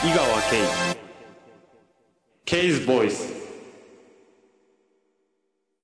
[0.00, 0.96] 井川圭。
[2.44, 3.32] ケイズボイス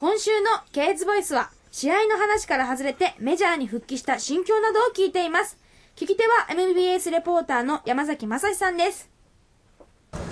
[0.00, 5.58] 今週のケイズボイスは試合の話から外れてメジャーに復帰した心境などを聞いています。
[5.94, 9.08] 聞き手は MBS レポーターの山崎正史さんです。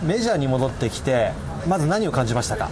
[0.03, 1.31] メジャーに戻ってきて
[1.69, 2.71] まず何を感じましたか？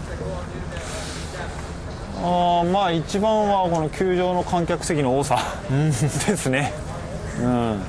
[2.16, 5.38] あまあ一番はこの球場の観客席の多さ
[5.70, 6.72] ですね、
[7.40, 7.80] うん、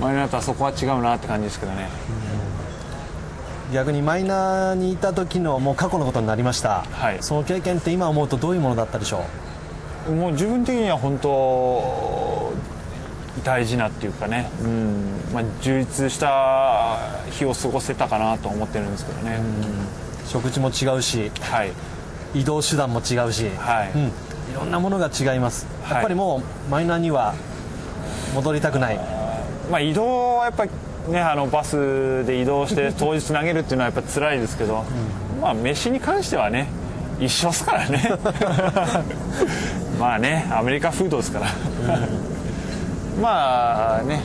[0.00, 1.88] マイナーとはそこは違うなって感じですけどね、
[3.72, 7.18] 逆にマイナーにいた時のもう過去のことになりました、はい。
[7.22, 9.24] その経験って今思うとどういうものだったでしょ
[10.10, 12.52] もう自分的には本当
[13.44, 15.20] 大事なっていうかね、うん。
[15.32, 16.98] まあ、充実した
[17.30, 19.40] 日を過ごせたかなと思ってるんですけどね、
[20.24, 21.72] う食事も違うしはい。
[22.34, 23.92] 移動手段も違うし、はい。
[23.94, 24.10] うん、い
[24.54, 25.92] ろんなものが違います、はい。
[25.94, 27.34] やっぱりもうマイナーには
[28.34, 28.98] 戻りたくない。
[29.70, 30.70] まあ、移動はやっぱり
[31.08, 34.84] ねあのバスで移動して 当日投げるっていうのはやっぱ辛いですけど、
[35.40, 36.68] まあ飯に関してはね
[37.18, 38.12] 一緒ですからね。
[39.98, 41.46] まあねアメリカフードですから、
[43.20, 44.20] まあね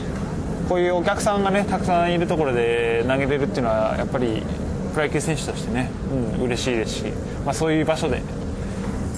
[0.68, 4.42] こういうお客さんがねたくさんいるところで投げれるっていうのはやっぱり
[4.92, 5.90] プロ野球選手としてね、
[6.38, 7.04] うん、嬉しいですし、
[7.44, 8.20] まあ、そういう場所で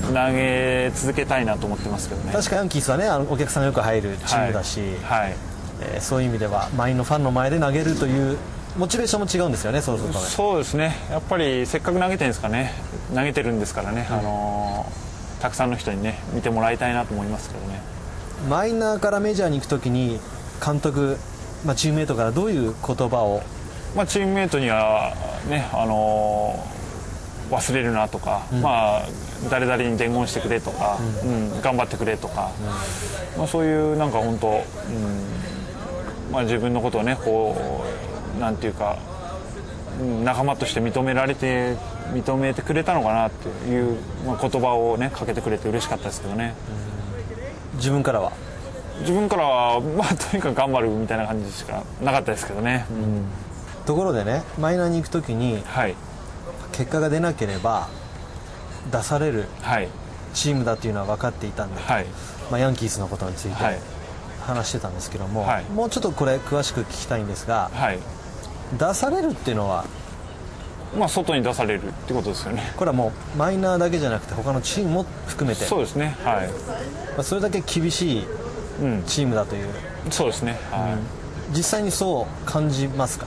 [0.09, 2.33] 投げ続けたいなと思ってますけどね。
[2.33, 5.21] 確かヤンキースはねあのお客さんがよく入るチームだし、はい。
[5.21, 5.50] はい
[5.81, 8.39] えーそういう意味では満員のファンの前で投げるという
[8.77, 10.25] モチベーションも違うんですよねそうするとね。
[10.27, 10.97] そうですね。
[11.11, 12.73] やっぱりせっかく投げてるんですかね。
[13.15, 17.81] 投げてるんですからね、あのーたくさんの人にね見てもらいたいなと思いますけどね。
[18.49, 20.21] マイナーからメジャーに行くときに
[20.65, 21.17] 監督、
[21.65, 23.43] まあ、チームメートからどういう言葉を？
[23.97, 25.15] まあ、チームメートには
[25.49, 26.81] ね、あのー
[27.51, 29.09] 忘れるなとか、まあ、
[29.51, 31.61] 誰々に伝言してくれとか、うん。
[31.63, 32.53] 頑張ってくれとか、
[33.37, 34.61] まあ、そういうなんか本当、うん
[36.31, 37.85] まあ、自分のことをねこ
[38.37, 41.77] うなんていうか、うん仲間として認められて
[42.15, 46.55] 認めてくれたのかなっていう、まあ、言葉をねかけてくれて嬉しかったですけどね。
[47.75, 48.33] 自分からは？
[49.01, 52.87] 自分からは、まあ、とにかく頑張るみたいな感じしかなかったですけどね、
[53.85, 55.95] ところでねマイナーに行くときにはい。
[56.73, 57.89] 結果が出なければ
[58.91, 59.89] 出されるはい。
[60.33, 62.07] チームだというのは分かっていたんで、はい。
[62.51, 63.63] まあ、ヤンキースのことについて。
[63.63, 63.79] はい
[64.51, 67.99] 話してたんですけども、はいもうちょっとこれ詳しく聞きたいんですがはい
[68.79, 69.85] 出されるっていうのは？
[70.97, 72.73] まあ、外に出されるってことですよね。
[72.77, 76.17] これはもうマイナーだけじゃなくて他のチームも含めてそうですね。
[76.25, 76.49] はい。
[76.49, 78.27] まあそれだけ厳しい
[78.83, 79.03] うん。
[79.05, 79.69] チームだという
[80.11, 80.59] そうですね。
[80.73, 80.99] は
[81.53, 83.27] 実際にそう感じますか？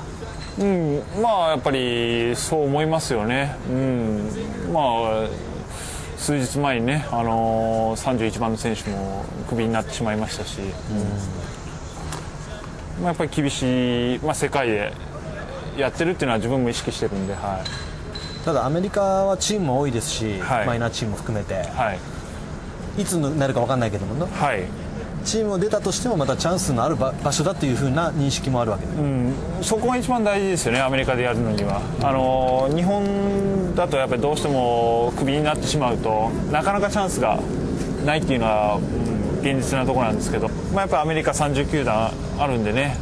[0.60, 0.62] い。
[0.62, 1.04] うん。
[1.22, 3.56] まあやっぱりそう思いますよね。
[3.70, 4.30] うん。
[4.74, 5.28] まあ
[6.24, 10.68] 数日前にね、あのー、31番の選手もクビになってしまいましたし、うん
[13.04, 14.94] まあ、やっぱり厳しい、まあ、世界で
[15.76, 17.62] やってるっていうのは自分も意識してるんで、は
[18.46, 21.58] ただアメリカはチームも多いですし、はいマイナーチームも含めてい。
[21.58, 23.02] はい。
[23.02, 24.64] いつになるか分かんないけどもねはい。
[25.24, 28.92] チームを出たとしてもまたチャンスのある場場所だというふうな認識もあるわけで、
[29.62, 31.82] そこが一番大事ですよね、アメリカでやるのには。
[32.02, 37.40] あの日本だとやっぱりどうしてもクビになってしまうと、なかなかチャンスが
[38.06, 39.14] ないっていうのは、うん
[39.44, 42.96] 現実なところなんですけど、まあ、やっぱりアメリカ30球団あるんでね、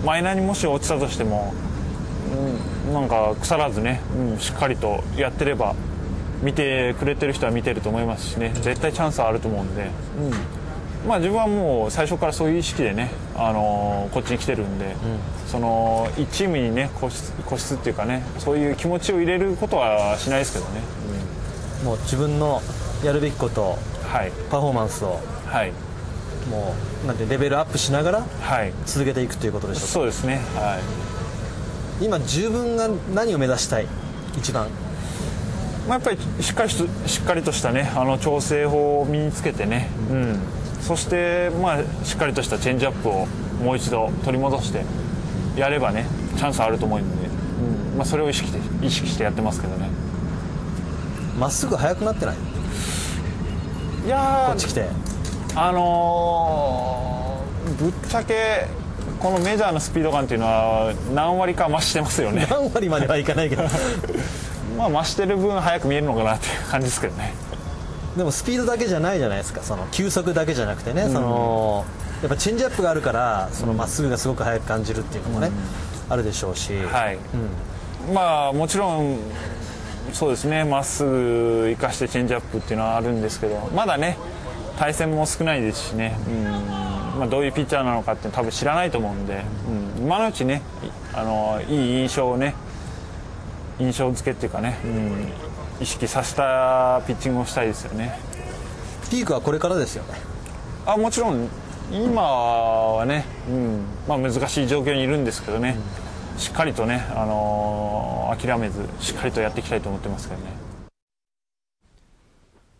[0.00, 0.06] うん。
[0.06, 1.52] マイナーにもし落ちたとしても、
[2.86, 5.74] うんなんか腐らずね、うんしっかりとやってれば、
[6.42, 9.82] 見てくれてる人は見てると思いますしね、絶対チャンスはあると思うんで。
[9.82, 10.59] うん
[11.06, 14.94] まあ、自分はもう最初からそういう意識でね、あのーこっちに来てるんで、
[15.46, 20.80] その1チームにね固執固執っていうかねそういう気持ちを入れることはしないですけどね、
[21.84, 22.60] もう自分の
[23.04, 24.32] やるべきことはい。
[24.50, 25.72] パフォーマンスをはい。
[26.50, 26.74] も
[27.04, 28.72] うなんてレベルアップしながらはい。
[28.84, 30.40] 続けていくということでしょうそうですね。
[30.54, 33.86] はか今自分が何を目指したい？
[34.36, 34.66] 一番。
[34.66, 34.70] い、
[35.88, 40.40] まあ、やっぱりしっかりししっかりとしたねあの調整法を身につけてね、うん、
[40.80, 43.26] そしてまあしっかりとしたチェンジアップを
[43.62, 44.84] もう一度取り戻して
[45.56, 47.26] やればねチャンスあると思うんで、
[47.92, 49.88] うんまあ、それを意識して意識してやってますけどね。
[51.38, 52.36] まっすぐ速くなってない？
[54.06, 54.88] いやーこっち来て。
[55.54, 58.66] あのーぶっちゃけ
[59.20, 62.46] このメジャーのスピード感っていうのは何割か増してますよね。
[62.50, 63.64] 何割まではいかないけど。
[64.78, 67.34] まあ増してる分速く見えるのかなっていう感じですけどね
[68.20, 69.62] でもスピードだけじゃないじゃないですか。
[69.62, 71.86] その球速だけじゃなくてね、その
[72.20, 75.50] やっぱチェンジアップがあるからそのまっすぐがすごく速く感じるっていうのもね、
[76.10, 77.18] あるでしょうし、はい、
[78.12, 79.16] まあもちろん
[80.12, 80.64] そうですね。
[80.64, 84.18] まっすぐ生かしてチェンジアップっていうのはあるんですけどまだね
[84.78, 86.44] 対戦も少ないですしね、うん。
[87.20, 89.42] まあ、どういうピッチャーなのかって多分知らないと思うんで、
[89.96, 92.54] うん、今のうちねいあのいい印象をね
[93.78, 95.32] 印象付けっていうかね、うん、
[95.80, 98.18] 意識させたピッチングをしたいですよね。
[99.10, 100.20] ピークはこれからですよね。
[100.86, 101.48] あもちろん
[101.92, 105.76] 今はね、うんまあ、難しい状況にいるんですけどね、
[106.38, 110.52] しっかりとね、あのー諦めずしっかりとやっていきたいと思ってますけどね。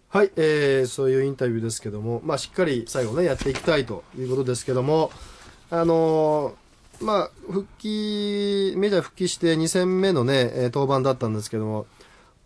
[0.09, 5.11] はい、えー、そういうインタビューですけども、まあ、しっかり最後ね、やっていきたいということですけども、
[5.71, 11.87] あのーまあ、復帰、メジャー復帰して2戦目のね、えー登板だったんですけども、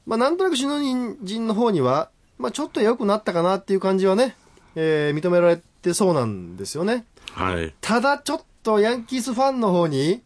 [0.07, 4.37] まあ、なんとなく首脳陣の方には、まあ、ちょっと良くなったかなっていう感じはね、
[4.75, 7.05] えー認められてそうなんですよね。
[7.33, 7.75] はい。
[7.81, 10.23] ただ、ちょっとヤンキースファンの方に、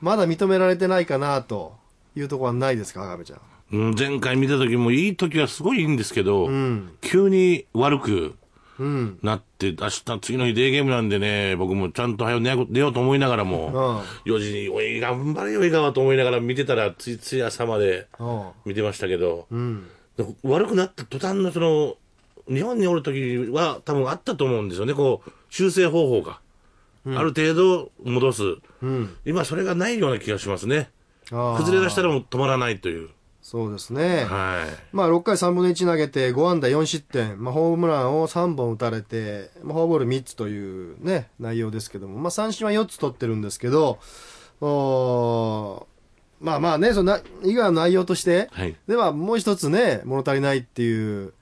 [0.00, 1.74] まだ認められてないかなと
[2.14, 3.40] いうところはないですか、赤部ちゃん。
[3.72, 8.34] うん前回見た時もいい時はすごいいいんですけど、ん急に悪くうん。
[8.78, 18.42] なって、明日次の日デーゲームなんでね、僕もちゃんと早く寝ようと思いながらも、4時に、おい、頑張れよ、井川と思いながら見てたら、ついつい朝までうん。
[18.64, 19.86] 見てましたけど、うん。
[20.16, 21.96] で悪くなった途端のその、
[22.48, 26.40] 日本におる時は多分あったと思うんですよね、こう、修正方法が。
[27.06, 28.42] ある程度戻す。
[28.82, 29.16] うん。
[29.24, 30.90] 今それがないような気がしますね。
[31.30, 33.10] 崩れ出したらもう止まらないという。
[33.46, 34.24] そうですね。
[34.24, 34.74] はい。
[34.92, 44.00] まあ、6回3分の1投げて、5安打4失点、まあ、ホームランを3本打たれて、まあ、フォアボール3つというね、内容ですけども、まあ、三振は4つ取ってるんですけど、
[44.60, 48.74] おーまあまあね、そのな、以外の内容として、はい。
[48.88, 51.32] ではもう一つね、物足りないっていう、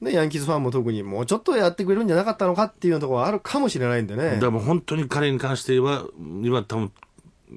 [0.00, 4.44] ね、ヤンキースファンも特にもうちょっとやってくれるんじゃなかったのかっていうところはあるかもしれないんでねだか。
[4.44, 6.04] らもう本当に彼に関しては、
[6.44, 6.92] 今多分、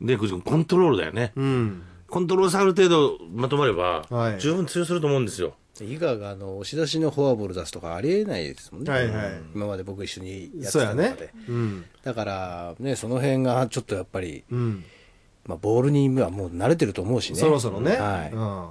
[0.02, 0.26] ね、コ
[0.58, 1.34] ントロールだよね。
[1.36, 1.84] うん。
[2.10, 4.40] コントロールさある程度まとまれば、はい。
[4.40, 5.56] 十分通用すると思うんですよ。
[5.82, 9.42] 伊賀があの押し出しのフォアボール出すとかありえないですもんね、はいはい。
[9.54, 11.34] 今まで僕一緒にやってた中で、。
[11.50, 11.86] うん。
[12.04, 14.86] だからねその辺がちょっとやっぱり、うん。
[15.46, 17.40] まあ、ボールにはもう慣れてると思うしね。
[17.40, 18.32] そろそろね、はい。
[18.32, 18.70] うん。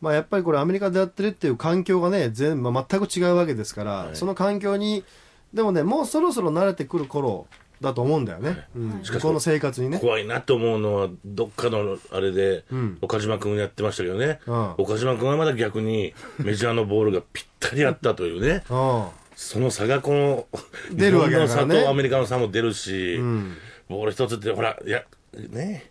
[0.00, 5.04] まあ、やっぱりこれアメリカでやってるっていう環境がね全、まあ、全く違うわけですから、その環境に
[5.52, 7.46] でもねもうそろそろ慣れてくる頃
[7.80, 9.98] だと思うんだよね、うん、しかし向こうの生活にね。
[9.98, 12.98] 怖いなと思うのは、どっかのあれで、ん。
[13.00, 14.74] 岡島君やってましたけどね、うん。
[14.78, 19.06] 岡島君はまだ逆にメジャーのボールがぴったりあったというね、うん。
[19.36, 20.46] その差がこの、
[20.92, 21.66] 出るわけだからね。
[21.66, 23.56] 日本の差とアメリカの差も出るし、ん。
[23.88, 25.04] ボール一つって、ほら、いや、
[25.50, 25.90] ね、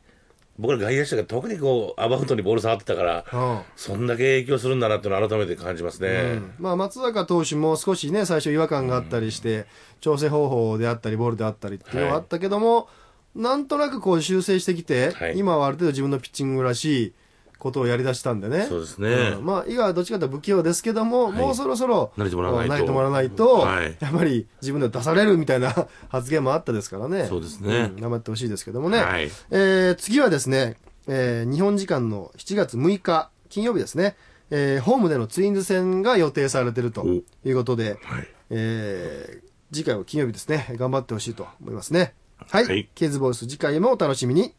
[0.59, 3.61] 僕ら外野手が特にこう、アバウトにボール触ってたから、うん。
[3.75, 6.39] そんだけ影響するんだなっていうのを改めて感じますね。
[6.59, 9.67] まあ、松坂投手も少しね最初違和感があったりして、
[10.01, 12.89] 調整方法であったりボールであったりっていうのがあったけども、
[13.35, 15.37] なんとなくこう修正してきて、はい。
[15.37, 17.13] 今はある程度自分のピッチングらしい
[17.57, 18.65] ことをやりだしたんでね。
[18.67, 19.31] そうですね。
[19.35, 19.45] ん。
[19.45, 22.73] まあ伊賀はどっちかというと不器用ですけども、もうそろそろ慣れてもらわないと。
[22.75, 23.97] 慣れてもらわないと、はい。
[23.99, 27.25] やっぱり自分で出されるみたいな 発言もあったですからね。
[27.27, 27.87] そうですね。
[27.87, 27.95] ん。
[27.97, 29.29] 頑張ってほしいですけどもね、はい。
[29.51, 30.77] えー次はですね、
[31.07, 34.15] えー日本時間の7月6日金曜日ですね、
[34.49, 38.27] えーホームでのツインズ戦が予定されているということで、はい。
[38.51, 40.73] えー次回は金曜日ですね。
[40.77, 42.13] 頑張ってほしいと思いますね。
[42.37, 42.87] はい、はい。
[42.95, 44.53] ケーズボイス次回もお楽しみに